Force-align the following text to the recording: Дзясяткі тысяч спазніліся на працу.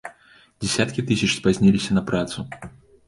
Дзясяткі 0.61 1.05
тысяч 1.11 1.31
спазніліся 1.35 1.91
на 1.99 2.03
працу. 2.09 2.39